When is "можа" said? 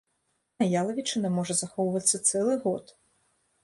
1.37-1.59